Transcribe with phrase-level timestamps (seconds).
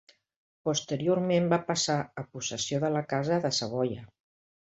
[0.67, 4.09] Posteriorment va passar a possessió de la Casa de Savoia.